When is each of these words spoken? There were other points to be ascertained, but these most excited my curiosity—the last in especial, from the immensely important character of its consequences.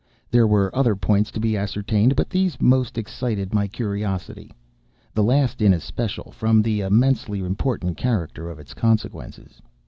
There 0.31 0.47
were 0.47 0.75
other 0.75 0.95
points 0.95 1.29
to 1.29 1.39
be 1.39 1.55
ascertained, 1.55 2.15
but 2.15 2.27
these 2.31 2.59
most 2.59 2.97
excited 2.97 3.53
my 3.53 3.67
curiosity—the 3.67 4.49
last 5.23 5.61
in 5.61 5.73
especial, 5.75 6.31
from 6.31 6.63
the 6.63 6.81
immensely 6.81 7.41
important 7.41 7.97
character 7.97 8.49
of 8.49 8.57
its 8.57 8.73
consequences. 8.73 9.61